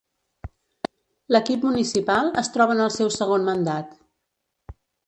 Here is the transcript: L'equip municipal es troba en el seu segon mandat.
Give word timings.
L'equip 1.35 1.67
municipal 1.69 2.33
es 2.45 2.51
troba 2.57 2.79
en 2.79 2.85
el 2.87 2.93
seu 2.99 3.13
segon 3.21 3.47
mandat. 3.53 3.95